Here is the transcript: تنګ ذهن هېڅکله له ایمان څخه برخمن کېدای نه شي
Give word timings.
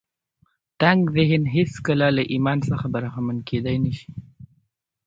تنګ 0.81 1.01
ذهن 1.17 1.43
هېڅکله 1.55 2.07
له 2.15 2.23
ایمان 2.33 2.59
څخه 2.69 2.85
برخمن 2.95 3.37
کېدای 3.49 3.77
نه 3.83 3.91
شي 3.97 4.11